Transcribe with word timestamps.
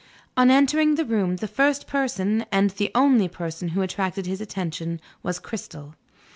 On 0.35 0.49
entering 0.49 0.95
the 0.95 1.05
room, 1.05 1.35
the 1.35 1.47
first 1.47 1.85
person, 1.85 2.43
and 2.51 2.71
the 2.71 2.89
only 2.95 3.27
person, 3.27 3.67
who 3.67 3.83
attracted 3.83 4.25
his 4.25 4.41
attention 4.41 4.99
was 5.21 5.37
Cristel. 5.37 5.93